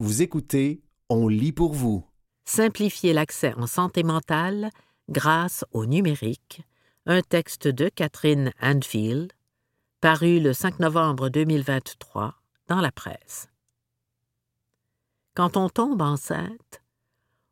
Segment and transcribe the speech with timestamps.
[0.00, 2.06] Vous écoutez On lit pour vous.
[2.44, 4.70] Simplifier l'accès en santé mentale
[5.08, 6.62] grâce au numérique.
[7.06, 9.32] Un texte de Catherine Anfield,
[10.00, 12.36] paru le 5 novembre 2023
[12.68, 13.48] dans la presse.
[15.34, 16.80] Quand on tombe enceinte,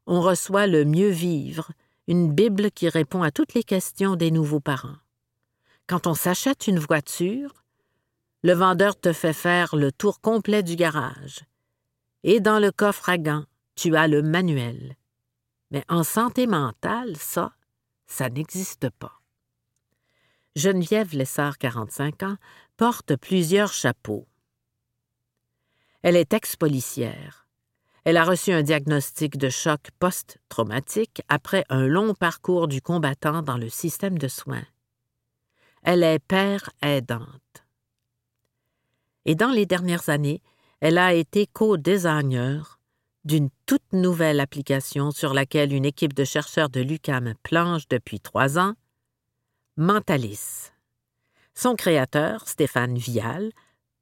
[0.07, 1.73] on reçoit le mieux vivre,
[2.07, 4.99] une Bible qui répond à toutes les questions des nouveaux parents.
[5.89, 7.65] Quand on s'achète une voiture,
[8.45, 11.45] le vendeur te fait faire le tour complet du garage.
[12.29, 13.45] Et dans le coffre à gants,
[13.77, 14.97] tu as le manuel.
[15.71, 17.53] Mais en santé mentale, ça,
[18.09, 19.23] ça n'existe pas.
[20.57, 22.37] Geneviève Lessard, 45 ans,
[22.77, 24.27] porte plusieurs chapeaux.
[26.03, 27.47] Elle est ex-policière.
[28.03, 33.57] Elle a reçu un diagnostic de choc post-traumatique après un long parcours du combattant dans
[33.57, 34.67] le système de soins.
[35.85, 37.65] Elle est père aidante.
[39.27, 40.43] Et dans les dernières années,
[40.81, 42.79] elle a été co-designer
[43.25, 48.59] d'une toute nouvelle application sur laquelle une équipe de chercheurs de l'UCAM planche depuis trois
[48.59, 48.75] ans,
[49.77, 50.71] Mentalis.
[51.55, 53.51] Son créateur, Stéphane Vial,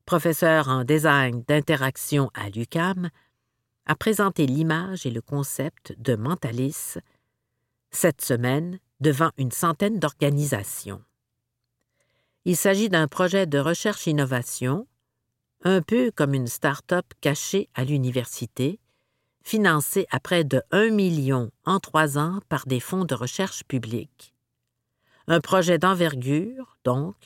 [0.04, 3.10] professeur en design d'interaction à l'UCAM,
[3.86, 6.98] a présenté l'image et le concept de Mentalis
[7.90, 11.02] cette semaine devant une centaine d'organisations.
[12.44, 14.86] Il s'agit d'un projet de recherche-innovation
[15.64, 18.78] un peu comme une start-up cachée à l'université,
[19.42, 24.34] financée à près de 1 million en trois ans par des fonds de recherche publics.
[25.26, 27.16] Un projet d'envergure, donc,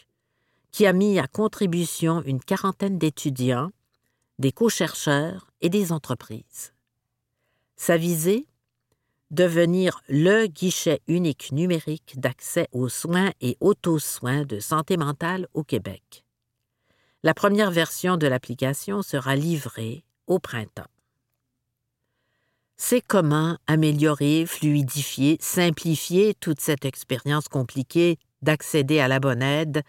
[0.71, 3.71] qui a mis à contribution une quarantaine d'étudiants,
[4.39, 6.73] des co-chercheurs et des entreprises.
[7.77, 8.47] Sa visée?
[9.31, 16.25] Devenir le guichet unique numérique d'accès aux soins et auto-soins de santé mentale au Québec.
[17.25, 20.91] La première version de l'application sera livrée au printemps.
[22.77, 29.83] C'est comment améliorer, fluidifier, simplifier toute cette expérience compliquée d'accéder à la bonne aide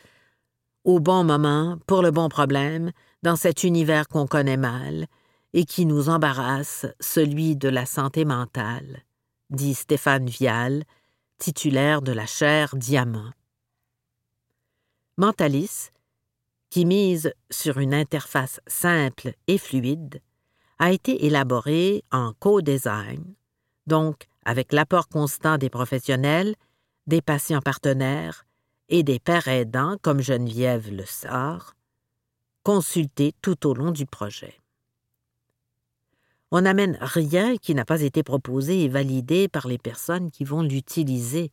[0.86, 5.06] au bon moment, pour le bon problème, dans cet univers qu'on connaît mal
[5.54, 9.04] et qui nous embarrasse, celui de la santé mentale,
[9.52, 10.84] dit Stéphane Vial,
[11.38, 13.32] titulaire de la chaire Diamant.
[15.18, 15.92] Mentalis
[16.70, 20.22] qui mise sur une interface simple et fluide,
[20.78, 23.36] a été élaborée en co-design,
[23.88, 26.56] donc avec l'apport constant des professionnels,
[27.08, 28.46] des patients partenaires
[28.88, 31.76] et des pères aidants comme Geneviève Le Sart,
[32.64, 34.56] consultés tout au long du projet.
[36.52, 40.64] On n'amène rien qui n'a pas été proposé et validé par les personnes qui vont
[40.64, 41.52] l'utiliser,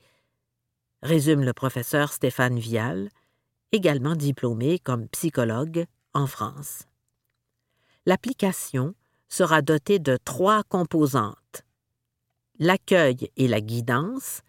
[1.02, 3.10] résume le professeur Stéphane Vial,
[3.72, 6.84] également diplômé comme psychologue en France.
[8.06, 8.94] L'application
[9.28, 11.62] sera dotée de trois composantes.
[12.58, 14.42] L'accueil et la guidance,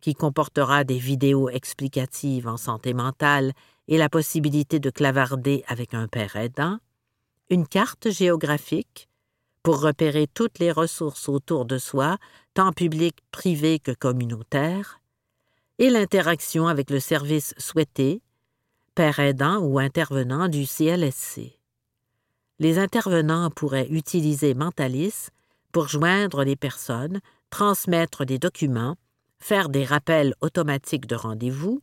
[0.00, 3.52] qui comportera des vidéos explicatives en santé mentale
[3.88, 6.78] et la possibilité de clavarder avec un père aidant,
[7.48, 9.08] une carte géographique
[9.62, 12.18] pour repérer toutes les ressources autour de soi,
[12.52, 15.00] tant publiques, privées que communautaires,
[15.78, 18.20] et l'interaction avec le service souhaité,
[18.94, 21.58] père aidant ou intervenant du CLSC.
[22.58, 25.28] Les intervenants pourraient utiliser Mentalis
[25.72, 28.96] pour joindre les personnes, transmettre des documents,
[29.40, 31.82] faire des rappels automatiques de rendez-vous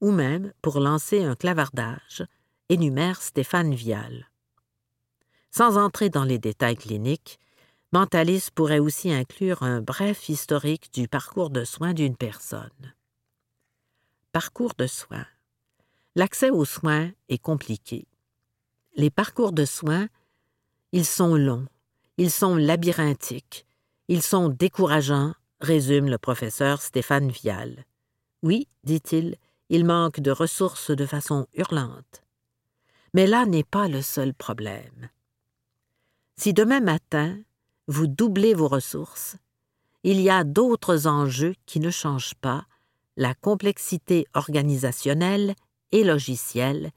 [0.00, 2.24] ou même pour lancer un clavardage,
[2.68, 4.28] énumère Stéphane Vial.
[5.50, 7.38] Sans entrer dans les détails cliniques,
[7.92, 12.94] Mentalis pourrait aussi inclure un bref historique du parcours de soins d'une personne.
[14.32, 15.26] Parcours de soins.
[16.14, 18.06] L'accès aux soins est compliqué.
[18.96, 20.08] Les parcours de soins,
[20.92, 21.66] ils sont longs,
[22.18, 23.64] ils sont labyrinthiques,
[24.08, 27.86] ils sont décourageants, résume le professeur Stéphane Vial.
[28.42, 29.36] Oui, dit-il,
[29.70, 32.22] il manque de ressources de façon hurlante.
[33.14, 35.08] Mais là n'est pas le seul problème.
[36.36, 37.38] Si demain matin,
[37.86, 39.36] vous doublez vos ressources,
[40.02, 42.66] il y a d'autres enjeux qui ne changent pas,
[43.16, 45.54] la complexité organisationnelle
[45.92, 46.90] et logiciels,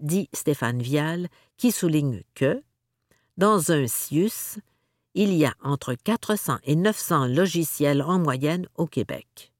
[0.00, 2.62] dit Stéphane Vial, qui souligne que,
[3.36, 4.58] dans un CIUS,
[5.14, 9.52] il y a entre 400 et 900 logiciels en moyenne au Québec.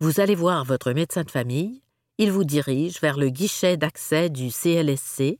[0.00, 1.82] Vous allez voir votre médecin de famille,
[2.18, 5.38] il vous dirige vers le guichet d'accès du CLSC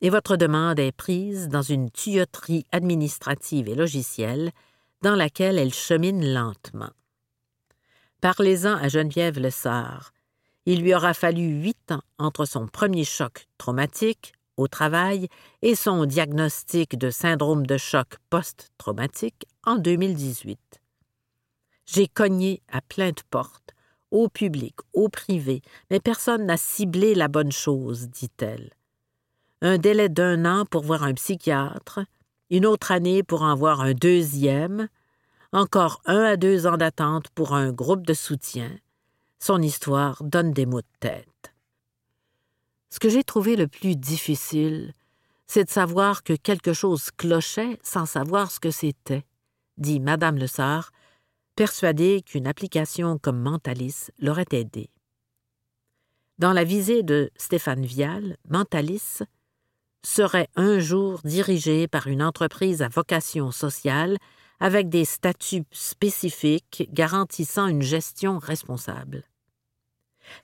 [0.00, 4.50] et votre demande est prise dans une tuyauterie administrative et logicielle
[5.00, 6.90] dans laquelle elle chemine lentement.
[8.20, 10.11] Parlez-en à Geneviève Lessard,
[10.66, 15.28] il lui aura fallu huit ans entre son premier choc traumatique, au travail
[15.62, 20.58] et son diagnostic de syndrome de choc post-traumatique en 2018.
[21.86, 23.74] J'ai cogné à plein de portes,
[24.10, 28.70] au public, au privé, mais personne n'a ciblé la bonne chose, dit-elle.
[29.62, 32.00] Un délai d'un an pour voir un psychiatre,
[32.50, 34.88] une autre année pour en voir un deuxième,
[35.52, 38.70] encore un à deux ans d'attente pour un groupe de soutien.
[39.44, 41.52] Son histoire donne des mots de tête.
[42.90, 44.94] Ce que j'ai trouvé le plus difficile,
[45.48, 49.26] c'est de savoir que quelque chose clochait sans savoir ce que c'était,
[49.78, 50.92] dit Madame Le Sart,
[51.56, 54.90] persuadée qu'une application comme Mentalis l'aurait aidée.
[56.38, 59.22] Dans la visée de Stéphane Vial, Mentalis
[60.04, 64.18] serait un jour dirigé par une entreprise à vocation sociale
[64.60, 69.24] avec des statuts spécifiques garantissant une gestion responsable.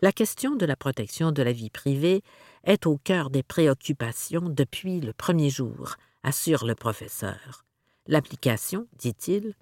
[0.03, 2.23] La question de la protection de la vie privée
[2.65, 7.65] est au cœur des préoccupations depuis le premier jour, assure le professeur.
[8.07, 9.55] L'application, dit-il,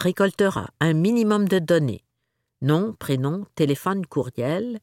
[0.00, 2.04] récoltera un minimum de données,
[2.62, 4.80] nom, prénom, téléphone, courriel,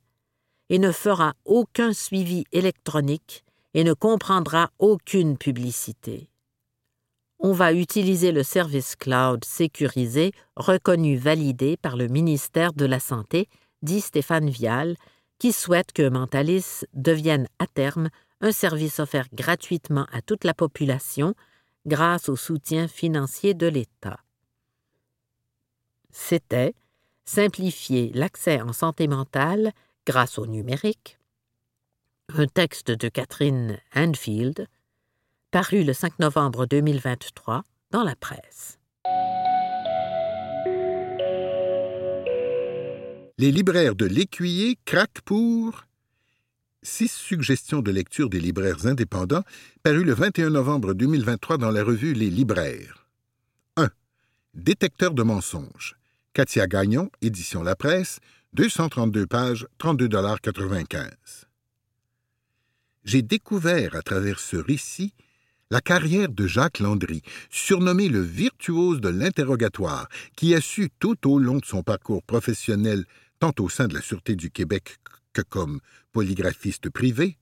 [0.69, 3.43] et ne fera aucun suivi électronique
[3.73, 6.29] et ne comprendra aucune publicité.
[7.39, 13.49] On va utiliser le service cloud sécurisé reconnu validé par le ministère de la Santé
[13.81, 14.95] dit Stéphane Vial,
[15.39, 18.09] qui souhaite que Mentalis devienne à terme
[18.41, 21.35] un service offert gratuitement à toute la population
[21.85, 24.19] grâce au soutien financier de l'État.
[26.11, 26.73] C'était
[27.25, 29.71] simplifier l'accès en santé mentale
[30.05, 31.19] grâce au numérique,
[32.29, 34.67] un texte de Catherine Anfield,
[35.51, 38.79] paru le 5 novembre 2023 dans la presse.
[43.41, 45.87] Les libraires de l'Écuyer craquent pour
[46.83, 49.41] six suggestions de lecture des libraires indépendants
[49.81, 53.07] parues le 21 novembre 2023 dans la revue Les Libraires.
[53.77, 53.89] 1.
[54.53, 55.95] Détecteur de mensonges.
[56.33, 58.19] Katia Gagnon, édition La Presse,
[58.53, 61.09] 232 pages, 32,95
[63.05, 65.15] J'ai découvert à travers ce récit
[65.71, 71.39] la carrière de Jacques Landry, surnommé le virtuose de l'interrogatoire, qui a su tout au
[71.39, 73.05] long de son parcours professionnel
[73.41, 74.97] tant au sein de la Sûreté du Québec
[75.33, 77.39] que comme polygraphiste privé,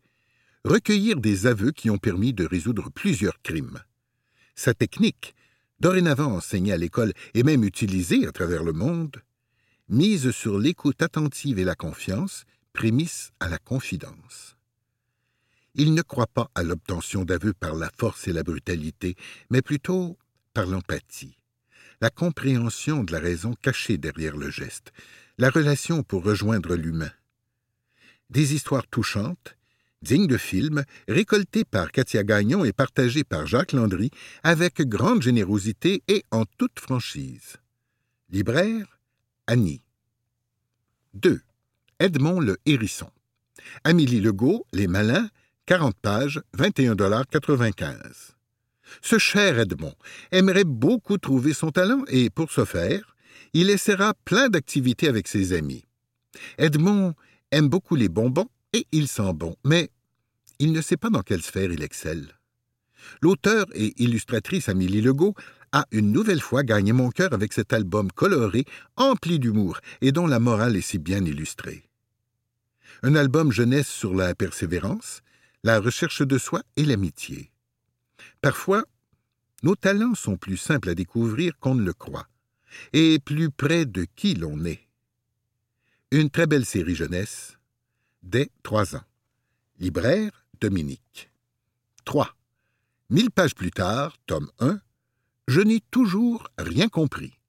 [0.63, 3.83] recueillir des aveux qui ont permis de résoudre plusieurs crimes.
[4.55, 5.35] Sa technique,
[5.81, 9.21] dorénavant enseignée à l'école et même utilisée à travers le monde,
[9.89, 14.55] mise sur l'écoute attentive et la confiance, prémisse à la confidence.
[15.75, 19.15] Il ne croit pas à l'obtention d'aveux par la force et la brutalité,
[19.49, 20.17] mais plutôt
[20.53, 21.37] par l'empathie,
[21.99, 24.93] la compréhension de la raison cachée derrière le geste,
[25.39, 27.11] la relation pour rejoindre l'humain.
[28.29, 29.55] Des histoires touchantes,
[30.01, 34.11] dignes de film, récoltées par Katia Gagnon et partagées par Jacques Landry
[34.43, 37.55] avec grande générosité et en toute franchise.
[38.29, 38.99] Libraire,
[39.47, 39.81] Annie.
[41.13, 41.41] 2.
[41.99, 43.09] Edmond le Hérisson.
[43.85, 45.29] Amélie Legault, Les Malins,
[45.67, 48.33] 40 pages, 21,95
[49.01, 49.95] Ce cher Edmond
[50.31, 53.15] aimerait beaucoup trouver son talent et, pour ce faire,
[53.53, 55.85] il essaiera plein d'activités avec ses amis.
[56.57, 57.13] Edmond
[57.51, 59.89] aime beaucoup les bonbons et il sent bon, mais
[60.59, 62.27] il ne sait pas dans quelle sphère il excelle.
[63.21, 65.33] L'auteur et illustratrice Amélie Legault
[65.71, 68.65] a une nouvelle fois gagné mon cœur avec cet album coloré,
[68.97, 71.83] empli d'humour et dont la morale est si bien illustrée.
[73.03, 75.21] Un album jeunesse sur la persévérance,
[75.63, 77.51] la recherche de soi et l'amitié.
[78.41, 78.83] Parfois,
[79.63, 82.27] nos talents sont plus simples à découvrir qu'on ne le croit
[82.93, 84.87] et plus près de qui l'on est.
[86.11, 87.57] Une très belle série jeunesse,
[88.23, 89.03] dès trois ans.
[89.79, 91.31] Libraire Dominique.
[92.05, 92.35] 3.
[93.09, 94.79] Mille pages plus tard, tome 1,
[95.47, 97.39] Je n'ai toujours rien compris.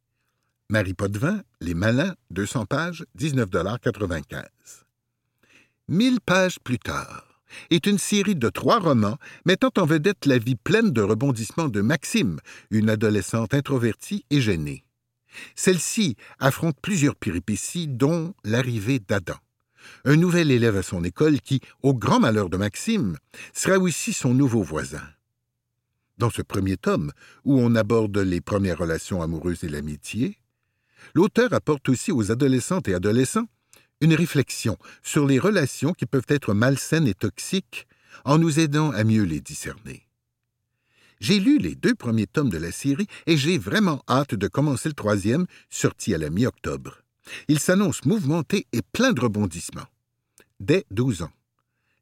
[0.69, 4.45] Marie Potvin, Les Malins, 200 pages, 19,95
[5.89, 7.31] Mille pages plus tard
[7.71, 11.81] est une série de trois romans mettant en vedette la vie pleine de rebondissements de
[11.81, 12.39] Maxime,
[12.71, 14.85] une adolescente introvertie et gênée.
[15.55, 19.37] Celle-ci affronte plusieurs péripéties, dont l'arrivée d'Adam,
[20.05, 23.17] un nouvel élève à son école qui, au grand malheur de Maxime,
[23.53, 25.03] sera aussi son nouveau voisin.
[26.19, 27.13] Dans ce premier tome,
[27.45, 30.39] où on aborde les premières relations amoureuses et l'amitié,
[31.15, 33.49] l'auteur apporte aussi aux adolescentes et adolescents
[34.01, 37.87] une réflexion sur les relations qui peuvent être malsaines et toxiques
[38.25, 40.10] en nous aidant à mieux les discerner.
[41.21, 44.89] J'ai lu les deux premiers tomes de la série et j'ai vraiment hâte de commencer
[44.89, 47.03] le troisième, sorti à la mi-octobre.
[47.49, 49.87] Il s'annonce mouvementé et plein de rebondissements.
[50.59, 51.33] Dès 12 ans.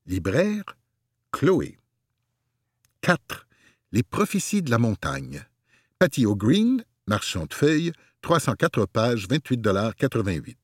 [0.07, 0.65] Libraire,
[1.33, 1.79] Chloé.
[3.01, 3.47] 4.
[3.93, 5.45] Les prophéties de la montagne.
[5.99, 10.57] Patty O'Green, marchand de feuilles, 304 pages, 28,88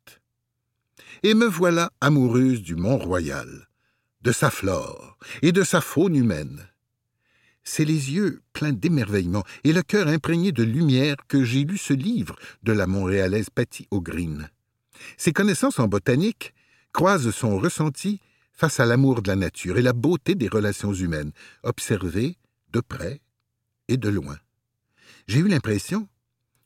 [1.24, 3.68] Et me voilà amoureuse du Mont-Royal,
[4.22, 6.68] de sa flore et de sa faune humaine.
[7.64, 11.94] C'est les yeux pleins d'émerveillement et le cœur imprégné de lumière que j'ai lu ce
[11.94, 14.50] livre de la Montréalaise Patty O'Green.
[15.16, 16.54] Ses connaissances en botanique
[16.92, 18.20] croisent son ressenti
[18.52, 22.36] face à l'amour de la nature et la beauté des relations humaines, observées
[22.72, 23.20] de près
[23.88, 24.38] et de loin.
[25.26, 26.08] J'ai eu l'impression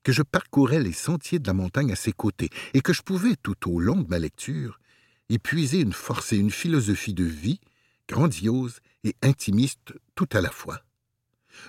[0.02, 3.36] que je parcourais les sentiers de la montagne à ses côtés et que je pouvais,
[3.42, 4.80] tout au long de ma lecture,
[5.28, 7.60] y puiser une force et une philosophie de vie
[8.08, 10.82] grandiose et intimiste tout à la fois.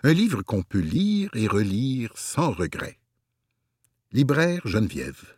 [0.03, 2.99] Un livre qu'on peut lire et relire sans regret.
[4.11, 5.35] Libraire Geneviève.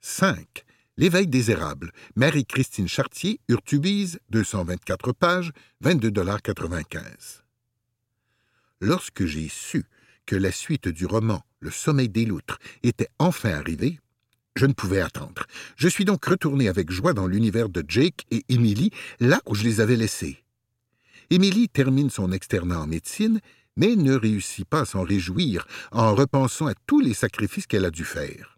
[0.00, 0.64] 5.
[0.96, 1.92] L'éveil des érables.
[2.14, 5.52] Marie-Christine Chartier, Urtubise, 224 pages,
[5.84, 7.42] 22,95
[8.80, 9.84] Lorsque j'ai su
[10.26, 13.98] que la suite du roman Le sommeil des loutres était enfin arrivée,
[14.56, 15.44] je ne pouvais attendre.
[15.76, 19.64] Je suis donc retourné avec joie dans l'univers de Jake et Emily, là où je
[19.64, 20.42] les avais laissés.
[21.30, 23.40] Émilie termine son externat en médecine,
[23.76, 27.90] mais ne réussit pas à s'en réjouir en repensant à tous les sacrifices qu'elle a
[27.90, 28.56] dû faire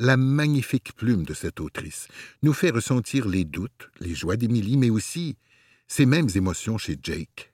[0.00, 2.08] la magnifique plume de cette autrice
[2.42, 5.36] nous fait ressentir les doutes, les joies d'Émilie, mais aussi
[5.88, 7.52] ces mêmes émotions chez Jake.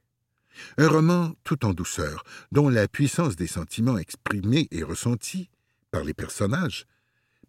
[0.79, 5.51] Un roman tout en douceur, dont la puissance des sentiments exprimés et ressentis
[5.91, 6.87] par les personnages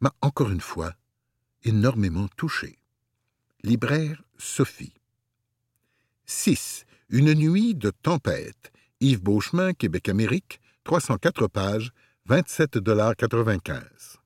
[0.01, 0.93] m'a encore une fois
[1.63, 2.79] énormément touché.
[3.63, 4.93] Libraire Sophie.
[6.27, 6.85] 6.
[7.09, 8.71] Une nuit de tempête.
[8.99, 11.91] Yves Beauchemin, Québec-Amérique, 304 pages,
[12.29, 14.17] 27,95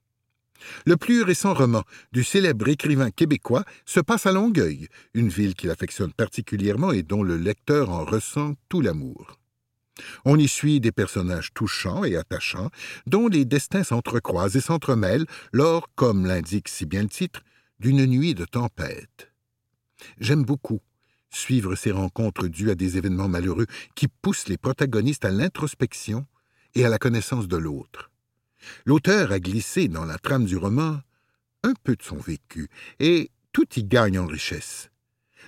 [0.86, 5.72] le plus récent roman du célèbre écrivain québécois se passe à Longueuil, une ville qu'il
[5.72, 9.40] affectionne particulièrement et dont le lecteur en ressent tout l'amour.
[10.24, 12.70] On y suit des personnages touchants et attachants,
[13.08, 17.42] dont les destins s'entrecroisent et s'entremêlent lors, comme l'indique si bien le titre,
[17.80, 19.32] d'une nuit de tempête.
[20.20, 20.82] J'aime beaucoup
[21.32, 26.26] suivre ces rencontres dues à des événements malheureux qui poussent les protagonistes à l'introspection
[26.76, 28.12] et à la connaissance de l'autre.
[28.86, 31.00] L'auteur a glissé dans la trame du roman
[31.64, 32.70] un peu de son vécu,
[33.00, 34.90] et tout y gagne en richesse.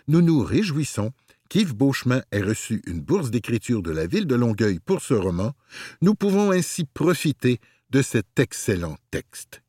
[0.08, 1.12] Nous nous réjouissons
[1.50, 5.54] qu'Yves Beauchemin ait reçu une bourse d'écriture de la ville de Longueuil pour ce roman.
[6.02, 7.60] Nous pouvons ainsi profiter
[7.90, 9.62] de cet excellent texte.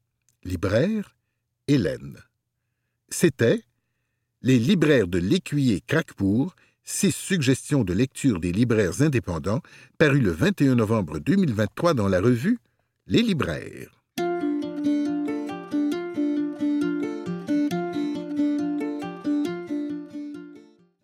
[0.45, 1.17] Libraire,
[1.69, 2.19] Hélène.
[3.09, 3.63] C'était
[4.47, 9.63] Les libraires de l'écuyer Craquebourg, six suggestions de lecture des libraires indépendants,
[9.97, 12.59] paru le 21 novembre 2023 dans la revue
[13.07, 14.03] les libraires.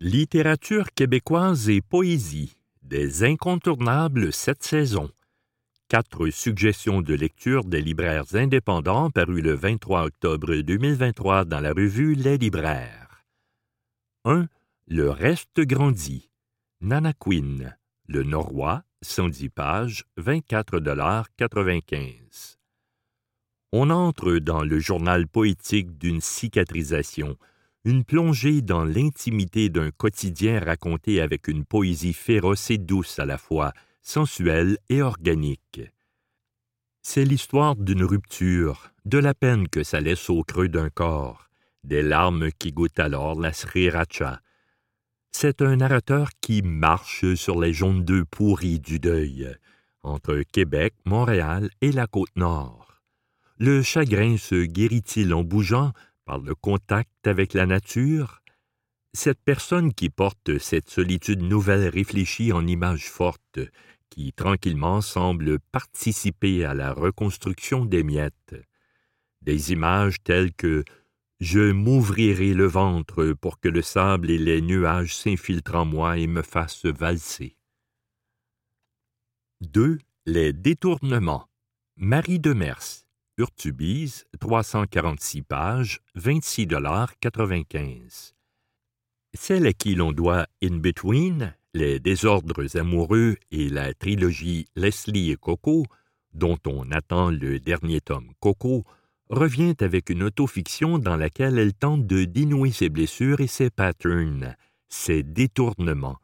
[0.00, 5.09] Littérature québécoise et poésie, des incontournables cette saison.
[5.88, 12.14] Quatre suggestions de lecture des libraires indépendants parues le 23 octobre 2023 dans la revue
[12.14, 13.00] Les libraires.
[14.27, 14.49] 1.
[14.87, 16.29] Le reste grandit.
[16.83, 17.75] Nana Quinn.
[18.07, 22.59] Le Norrois, 110 pages, 24,95
[23.73, 27.39] On entre dans le journal poétique d'une cicatrisation,
[27.85, 33.39] une plongée dans l'intimité d'un quotidien raconté avec une poésie féroce et douce à la
[33.39, 33.73] fois,
[34.03, 35.81] sensuelle et organique.
[37.00, 41.50] C'est l'histoire d'une rupture, de la peine que ça laisse au creux d'un corps,
[41.84, 44.40] des larmes qui goûtent alors la sriracha,
[45.32, 49.49] c'est un narrateur qui marche sur les jaunes d'œufs pourris du deuil,
[50.02, 53.00] entre Québec, Montréal et la côte nord.
[53.58, 55.92] Le chagrin se guérit-il en bougeant
[56.25, 58.42] par le contact avec la nature?
[59.12, 63.60] Cette personne qui porte cette solitude nouvelle réfléchie en images fortes,
[64.08, 68.54] qui tranquillement semble participer à la reconstruction des miettes.
[69.42, 70.84] Des images telles que
[71.40, 76.26] je m'ouvrirai le ventre pour que le sable et les nuages s'infiltrent en moi et
[76.26, 77.56] me fassent valser.
[79.62, 79.99] 2.
[80.26, 81.47] Les détournements.
[81.97, 83.06] Marie de Mers.
[83.38, 88.35] Urtubise, 346 pages, 26,95
[89.32, 95.37] Celle à qui l'on doit In Between, Les désordres amoureux et la trilogie Leslie et
[95.37, 95.87] Coco,
[96.35, 98.85] dont on attend le dernier tome Coco,
[99.30, 104.56] revient avec une autofiction dans laquelle elle tente de dénouer ses blessures et ses patterns,
[104.88, 106.18] ses détournements.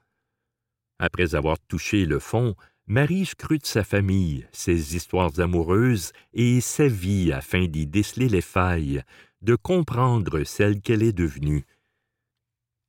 [0.98, 2.56] Après avoir touché le fond,
[2.88, 9.02] Marie scrute sa famille, ses histoires amoureuses et sa vie afin d'y déceler les failles,
[9.42, 11.64] de comprendre celle qu'elle est devenue.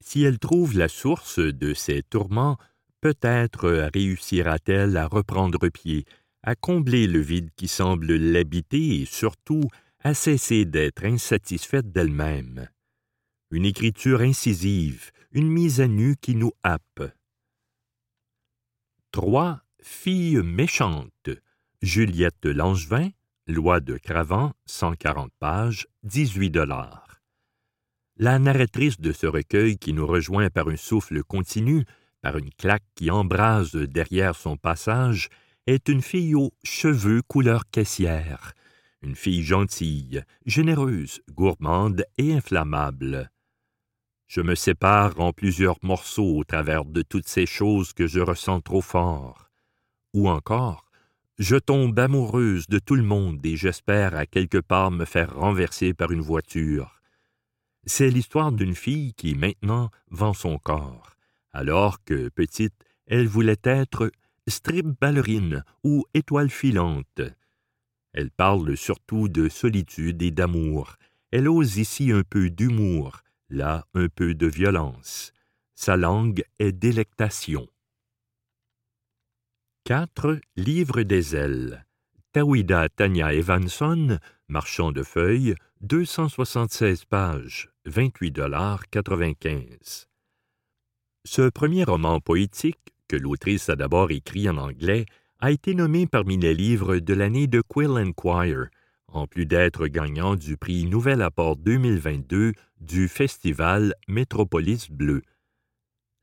[0.03, 2.57] Si elle trouve la source de ses tourments,
[3.01, 6.05] peut-être réussira-t-elle à reprendre pied,
[6.43, 9.63] à combler le vide qui semble l'habiter et surtout
[10.03, 12.69] à cesser d'être insatisfaite d'elle-même.
[13.51, 17.01] Une écriture incisive, une mise à nu qui nous happe.
[19.11, 19.61] 3.
[19.81, 21.29] Fille méchante.
[21.81, 23.09] Juliette Langevin,
[23.47, 27.21] Loi de Cravant, 140 pages, 18 dollars.
[28.17, 31.85] La narratrice de ce recueil qui nous rejoint par un souffle continu,
[32.21, 35.29] par une claque qui embrase derrière son passage,
[35.67, 38.53] est une fille aux cheveux couleur caissière,
[39.01, 43.31] une fille gentille, généreuse, gourmande et inflammable.
[44.27, 48.61] Je me sépare en plusieurs morceaux au travers de toutes ces choses que je ressens
[48.61, 49.49] trop fort.
[50.13, 50.85] Ou encore,
[51.39, 55.93] je tombe amoureuse de tout le monde et j'espère à quelque part me faire renverser
[55.93, 57.01] par une voiture.
[57.85, 61.15] C'est l'histoire d'une fille qui maintenant vend son corps,
[61.53, 62.73] alors que, petite,
[63.05, 64.11] elle voulait être
[64.47, 67.21] strip ballerine ou étoile filante.
[68.17, 70.95] Elle parle surtout de solitude et d'amour.
[71.29, 73.21] Elle ose ici un peu d'humour,
[73.51, 75.31] là un peu de violence.
[75.75, 77.67] Sa langue est délectation.
[79.83, 80.39] 4.
[80.55, 81.85] Livre des ailes.
[82.31, 90.07] Tawida Tanya Evanson, marchand de feuilles, 276 pages, 28,95
[91.23, 95.05] Ce premier roman poétique, que l'autrice a d'abord écrit en anglais,
[95.39, 98.11] a été nommé parmi les livres de l'année de Quill and
[99.07, 105.21] en plus d'être gagnant du prix Nouvel Apport 2022 du festival Métropolis Bleu.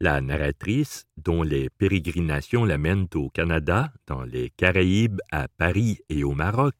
[0.00, 6.32] La narratrice, dont les pérégrinations l'amènent au Canada, dans les Caraïbes, à Paris et au
[6.32, 6.74] Maroc,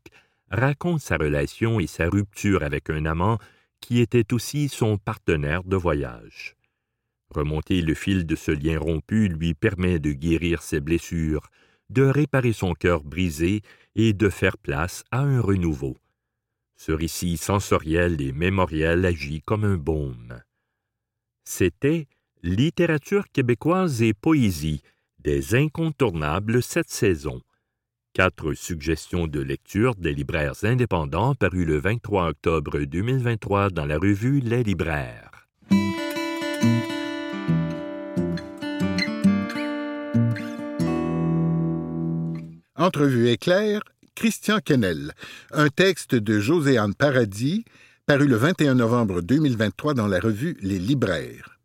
[0.51, 3.39] raconte sa relation et sa rupture avec un amant
[3.81, 6.57] qui était aussi son partenaire de voyage.
[7.31, 11.49] Remonter le fil de ce lien rompu lui permet de guérir ses blessures,
[11.95, 13.63] de réparer son cœur brisé
[13.95, 15.97] et de faire place à un renouveau.
[16.77, 20.43] Ce récit sensoriel et mémoriel agit comme un baume.
[21.45, 22.07] C'était
[22.43, 24.83] Littérature québécoise et poésie,
[25.19, 27.41] des incontournables cette saison.
[28.13, 34.41] Quatre suggestions de lecture des libraires indépendants parues le 23 octobre 2023 dans la revue
[34.41, 35.34] Les libraires.
[42.77, 43.83] Entrevue éclair,
[44.17, 45.13] Christian Kennel,
[45.53, 47.65] un texte de Joséanne Paradis,
[48.05, 51.61] paru le 21 novembre 2023 dans la revue Les libraires.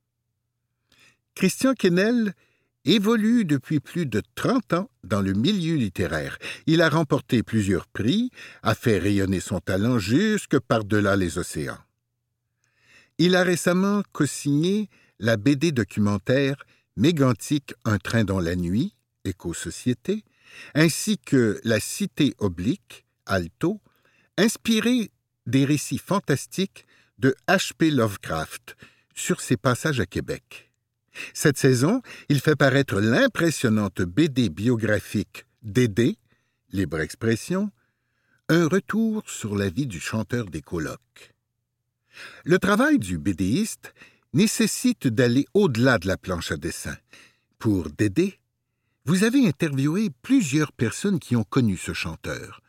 [1.34, 2.36] Christian Kennel
[2.86, 6.38] évolue depuis plus de 30 ans dans le milieu littéraire.
[6.68, 8.30] Il a remporté plusieurs prix,
[8.62, 11.80] a fait rayonner son talent jusque par-delà les océans.
[13.18, 16.58] Il a récemment co-signé la BD documentaire
[16.98, 18.94] Mégantique Un train dans la nuit,
[19.26, 20.24] Éco-société,
[20.76, 23.82] ainsi que La Cité oblique, Alto,
[24.38, 25.12] inspiré
[25.46, 26.86] des récits fantastiques
[27.18, 27.92] de H.P.
[27.92, 28.78] Lovecraft
[29.14, 30.72] sur ses passages à Québec.
[31.34, 36.18] Cette saison, il fait paraître l'impressionnante BD biographique Dédé,
[36.72, 37.70] libre expression,
[38.48, 41.34] un retour sur la vie du chanteur des colloques.
[42.46, 43.94] Le travail du BDiste
[44.34, 46.96] nécessite d'aller au-delà de la planche à dessin.
[47.58, 48.39] Pour Dédé,
[49.10, 52.62] vous avez interviewé plusieurs personnes qui ont connu ce chanteur.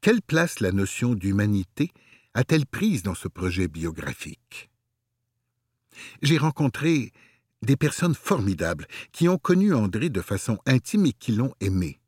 [0.00, 1.90] Quelle place la notion d'humanité
[2.32, 4.70] a-t-elle prise dans ce projet biographique?
[6.22, 7.12] J'ai rencontré
[7.60, 12.00] des personnes formidables qui ont connu André de façon intime et qui l'ont aimé.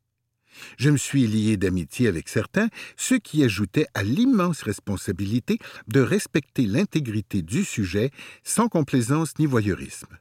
[0.79, 6.65] Je me suis lié d'amitié avec certains, ce qui ajoutait à l'immense responsabilité de respecter
[6.65, 8.09] l'intégrité du sujet
[8.43, 10.17] sans complaisance ni voyeurisme.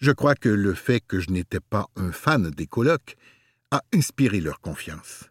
[0.00, 3.16] Je crois que le fait que je n'étais pas un fan des colloques
[3.70, 5.24] a inspiré leur confiance.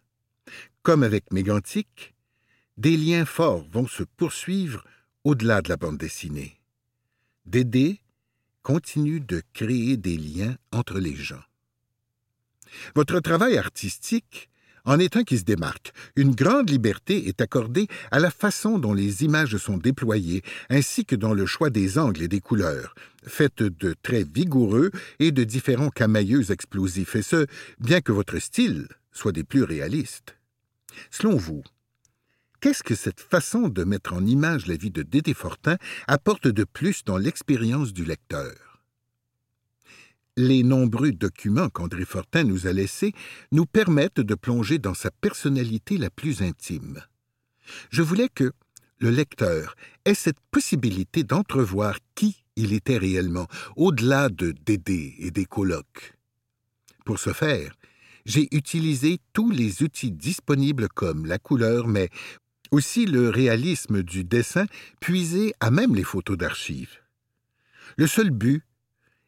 [0.83, 2.13] Comme avec Mégantic,
[2.77, 4.83] des liens forts vont se poursuivre
[5.23, 6.59] au-delà de la bande dessinée.
[7.45, 8.01] Dédé
[8.63, 11.43] continue de créer des liens entre les gens.
[12.95, 14.49] Votre travail artistique
[14.85, 15.93] en est un qui se démarque.
[16.15, 21.15] Une grande liberté est accordée à la façon dont les images sont déployées, ainsi que
[21.15, 22.93] dans le choix des angles et des couleurs,
[23.27, 27.45] faites de traits vigoureux et de différents camailleux explosifs, et ce,
[27.79, 30.37] bien que votre style soit des plus réalistes.
[31.11, 31.63] Selon vous,
[32.61, 36.63] Qu'est-ce que cette façon de mettre en image la vie de Dédé Fortin apporte de
[36.63, 38.81] plus dans l'expérience du lecteur?
[40.35, 43.13] Les nombreux documents qu'André Fortin nous a laissés
[43.51, 47.03] nous permettent de plonger dans sa personnalité la plus intime.
[47.91, 48.51] Je voulais que
[48.97, 55.45] le lecteur ait cette possibilité d'entrevoir qui il était réellement, au-delà de Dédé et des
[55.45, 56.13] colocs.
[57.05, 57.75] Pour ce faire,
[58.25, 62.09] j'ai utilisé tous les outils disponibles comme la couleur, mais
[62.71, 64.65] aussi le réalisme du dessin
[64.99, 67.01] puisé à même les photos d'archives.
[67.97, 68.63] Le seul but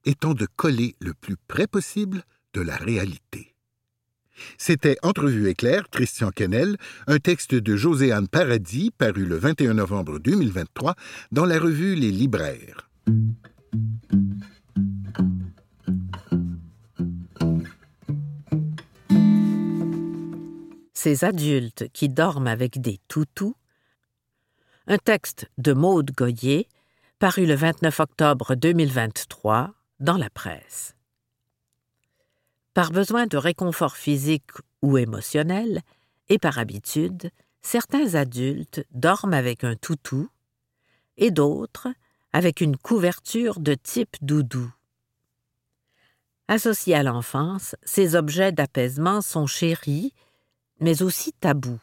[0.06, 3.54] étant de coller le plus près possible de la réalité.
[4.58, 10.96] C'était Entrevue éclair, Christian Kennel, un texte de Joséanne Paradis paru le 21 novembre 2023
[11.32, 12.87] dans la revue Les Libraires.
[20.94, 23.56] Ces adultes qui dorment avec des toutous.
[24.88, 26.68] Un texte de Maude Goyer,
[27.20, 30.96] paru le 29 octobre 2023 dans la presse.
[32.74, 35.82] Par besoin de réconfort physique ou émotionnel,
[36.30, 40.30] et par habitude, certains adultes dorment avec un toutou
[41.16, 41.88] et d'autres
[42.34, 44.72] avec une couverture de type doudou.
[46.48, 50.14] Associés à l'enfance, ces objets d'apaisement sont chéris,
[50.80, 51.80] mais aussi tabous.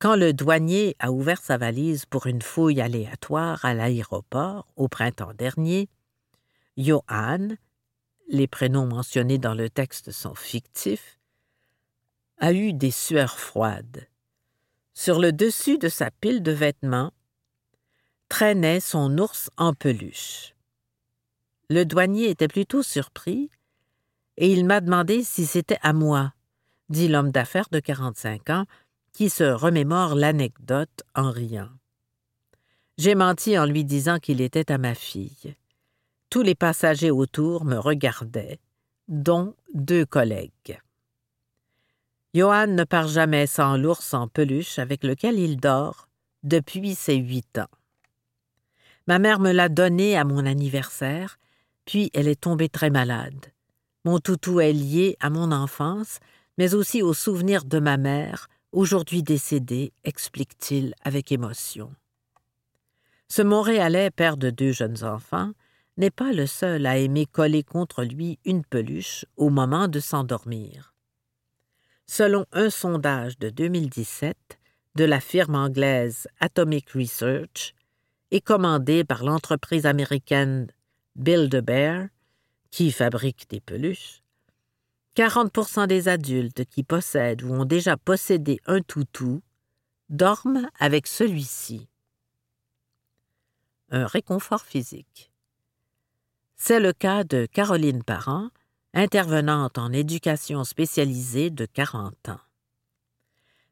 [0.00, 5.34] Quand le douanier a ouvert sa valise pour une fouille aléatoire à l'aéroport au printemps
[5.34, 5.88] dernier,
[6.76, 7.48] Johan,
[8.28, 11.18] les prénoms mentionnés dans le texte sont fictifs,
[12.38, 14.08] a eu des sueurs froides.
[14.94, 17.12] Sur le dessus de sa pile de vêtements
[18.30, 20.54] traînait son ours en peluche.
[21.68, 23.50] Le douanier était plutôt surpris,
[24.38, 26.32] et il m'a demandé si c'était à moi,
[26.88, 28.64] dit l'homme d'affaires de 45 ans,
[29.12, 31.68] qui se remémore l'anecdote en riant.
[32.96, 35.56] J'ai menti en lui disant qu'il était à ma fille.
[36.30, 38.60] Tous les passagers autour me regardaient,
[39.08, 40.80] dont deux collègues.
[42.32, 46.08] Johan ne part jamais sans l'ours en peluche avec lequel il dort
[46.44, 47.79] depuis ses huit ans.
[49.06, 51.38] Ma mère me l'a donné à mon anniversaire,
[51.84, 53.46] puis elle est tombée très malade.
[54.04, 56.18] Mon toutou est lié à mon enfance,
[56.58, 61.92] mais aussi au souvenir de ma mère, aujourd'hui décédée, explique-t-il avec émotion.
[63.28, 65.52] Ce Montréalais, père de deux jeunes enfants,
[65.96, 70.94] n'est pas le seul à aimer coller contre lui une peluche au moment de s'endormir.
[72.06, 74.36] Selon un sondage de 2017
[74.96, 77.74] de la firme anglaise Atomic Research
[78.30, 80.68] et commandé par l'entreprise américaine
[81.16, 82.08] Build-A-Bear,
[82.70, 84.22] qui fabrique des peluches,
[85.16, 89.42] 40% des adultes qui possèdent ou ont déjà possédé un toutou
[90.08, 91.88] dorment avec celui-ci.
[93.90, 95.32] Un réconfort physique.
[96.56, 98.50] C'est le cas de Caroline Parent,
[98.94, 102.40] intervenante en éducation spécialisée de 40 ans.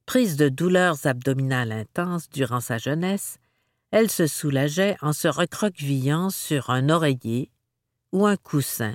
[0.06, 3.38] Prise de douleurs abdominales intenses durant sa jeunesse,
[3.90, 7.50] elle se soulageait en se recroquevillant sur un oreiller
[8.12, 8.94] ou un coussin.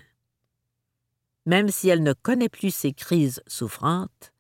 [1.46, 4.32] Même si elle ne connaît plus ses crises souffrantes,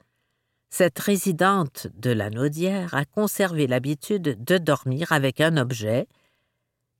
[0.69, 6.07] cette résidente de la Naudière a conservé l'habitude de dormir avec un objet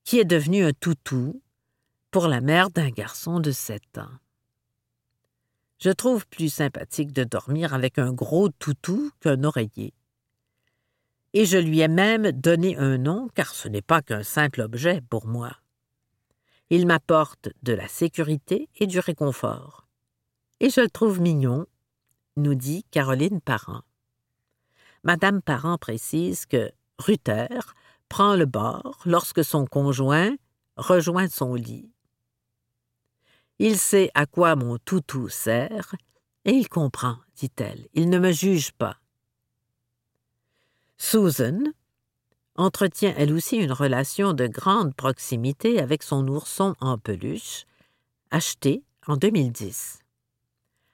[0.04, 1.42] qui est devenu un toutou
[2.12, 4.12] pour la mère d'un garçon de sept ans.
[5.80, 9.94] Je trouve plus sympathique de dormir avec un gros toutou qu'un oreiller.
[11.34, 15.02] Et je lui ai même donné un nom, car ce n'est pas qu'un simple objet
[15.10, 15.52] pour moi.
[16.70, 19.88] Il m'apporte de la sécurité et du réconfort.
[20.60, 21.66] Et je le trouve mignon,
[22.36, 23.82] nous dit Caroline Parent.
[25.04, 27.74] Madame Parent précise que Ruther
[28.10, 30.36] prend le bord lorsque son conjoint
[30.78, 31.92] rejoint son lit.
[33.60, 35.96] Il sait à quoi mon toutou sert,
[36.46, 37.88] et il comprend, dit-elle.
[37.94, 38.98] Il ne me juge pas.
[40.98, 41.60] Susan
[42.56, 47.66] entretient elle aussi une relation de grande proximité avec son ourson en peluche,
[48.32, 50.00] acheté en 2010.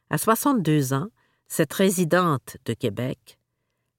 [0.09, 1.09] À 62 ans,
[1.47, 3.37] cette résidente de Québec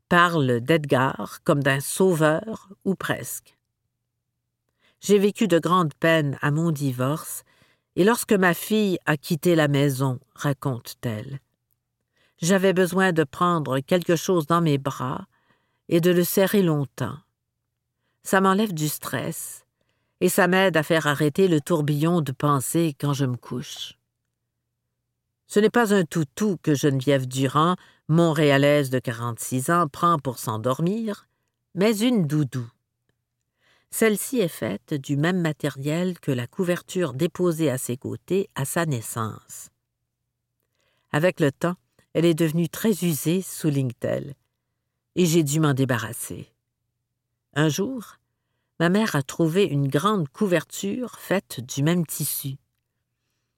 [0.08, 3.56] parle d'Edgar comme d'un sauveur ou presque.
[5.00, 7.42] J'ai vécu de grandes peines à mon divorce
[7.96, 11.40] et lorsque ma fille a quitté la maison, raconte-t-elle,
[12.40, 15.26] j'avais besoin de prendre quelque chose dans mes bras
[15.90, 17.18] et de le serrer longtemps.
[18.22, 19.66] Ça m'enlève du stress
[20.20, 23.98] et ça m'aide à faire arrêter le tourbillon de pensée quand je me couche.
[25.46, 27.74] Ce n'est pas un toutou que Geneviève Durand,
[28.08, 31.26] montréalaise de 46 ans, prend pour s'endormir,
[31.74, 32.70] mais une doudou.
[33.90, 38.86] Celle-ci est faite du même matériel que la couverture déposée à ses côtés à sa
[38.86, 39.70] naissance.
[41.10, 41.74] Avec le temps,
[42.12, 44.36] elle est devenue très usée, souligne-t-elle,
[45.20, 46.48] et j'ai dû m'en débarrasser.
[47.52, 48.16] Un jour,
[48.78, 52.56] ma mère a trouvé une grande couverture faite du même tissu.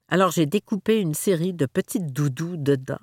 [0.09, 2.99] Alors j'ai découpé une série de petites doudous dedans.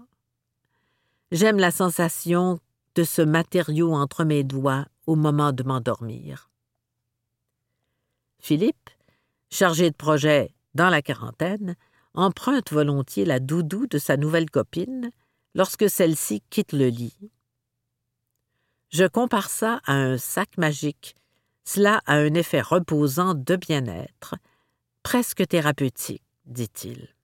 [1.32, 2.60] J'aime la sensation
[2.96, 6.50] de ce matériau entre mes doigts au moment de m'endormir.
[8.40, 8.90] Philippe,
[9.50, 11.76] chargé de projet dans la quarantaine,
[12.12, 15.12] emprunte volontiers la doudou de sa nouvelle copine
[15.54, 17.30] lorsque celle-ci quitte le lit.
[18.90, 21.14] Je compare ça à un sac magique
[21.72, 24.34] cela a un effet reposant de bien-être,
[25.04, 27.14] presque thérapeutique, dit-il.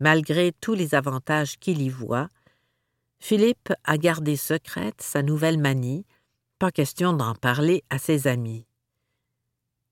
[0.00, 2.28] Malgré tous les avantages qu'il y voit,
[3.20, 6.04] Philippe a gardé secrète sa nouvelle manie,
[6.58, 8.66] pas question d'en parler à ses amis.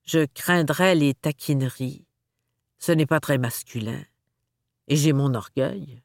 [0.03, 2.05] Je craindrais les taquineries.
[2.79, 4.03] Ce n'est pas très masculin.
[4.89, 6.01] Et j'ai mon orgueil.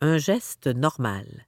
[0.00, 1.46] Un geste normal.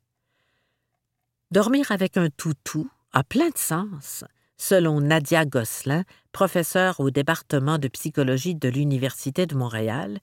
[1.53, 4.25] Dormir avec un toutou a plein de sens,
[4.57, 10.19] selon Nadia Gosselin, professeure au département de psychologie de l'Université de Montréal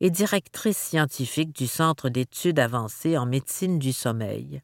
[0.00, 4.62] et directrice scientifique du Centre d'études avancées en médecine du sommeil.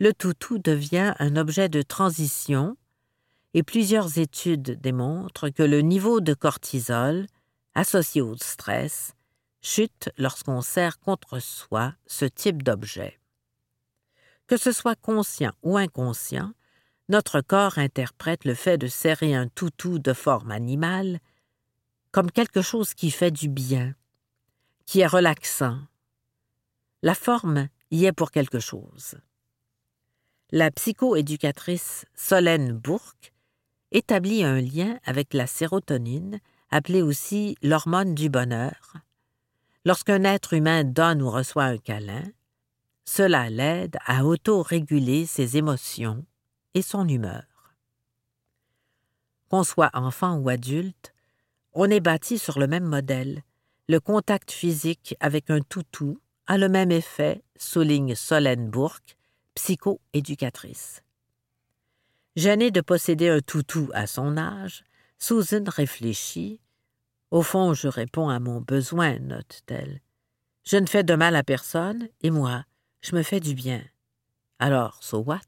[0.00, 2.76] Le toutou devient un objet de transition
[3.52, 7.26] et plusieurs études démontrent que le niveau de cortisol,
[7.74, 9.12] associé au stress,
[9.60, 13.21] chute lorsqu'on serre contre soi ce type d'objet.
[14.46, 16.52] Que ce soit conscient ou inconscient,
[17.08, 21.20] notre corps interprète le fait de serrer un toutou de forme animale
[22.10, 23.94] comme quelque chose qui fait du bien,
[24.86, 25.78] qui est relaxant.
[27.02, 29.16] La forme y est pour quelque chose.
[30.50, 33.32] La psychoéducatrice Solène Bourque
[33.90, 38.94] établit un lien avec la sérotonine, appelée aussi l'hormone du bonheur.
[39.84, 42.22] Lorsqu'un être humain donne ou reçoit un câlin,
[43.04, 46.24] cela l'aide à auto-réguler ses émotions
[46.74, 47.44] et son humeur.
[49.48, 51.12] Qu'on soit enfant ou adulte,
[51.74, 53.42] on est bâti sur le même modèle.
[53.88, 59.16] Le contact physique avec un toutou a le même effet, souligne Solène Bourque,
[59.54, 61.02] psycho-éducatrice.
[62.36, 64.84] Gênée de posséder un toutou à son âge,
[65.18, 66.60] Susan réfléchit.
[67.30, 70.00] Au fond, je réponds à mon besoin, note-t-elle.
[70.64, 72.64] Je ne fais de mal à personne, et moi,
[73.02, 73.82] je me fais du bien.
[74.58, 75.40] Alors, so what?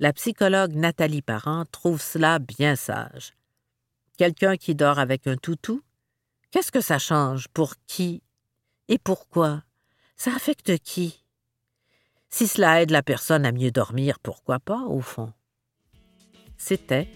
[0.00, 3.34] La psychologue Nathalie Parent trouve cela bien sage.
[4.18, 5.80] Quelqu'un qui dort avec un toutou,
[6.50, 8.22] qu'est-ce que ça change pour qui
[8.88, 9.62] et pourquoi?
[10.16, 11.24] Ça affecte qui?
[12.28, 15.32] Si cela aide la personne à mieux dormir, pourquoi pas, au fond?
[16.56, 17.08] C'était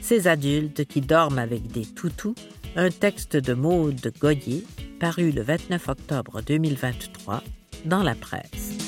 [0.00, 2.34] Ces adultes qui dorment avec des toutous,
[2.76, 4.66] un texte de Maude Goyer
[5.00, 7.42] paru le 29 octobre 2023
[7.84, 8.83] dans la presse.